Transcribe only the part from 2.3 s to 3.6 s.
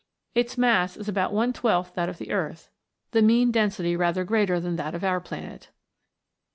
Earth, the mean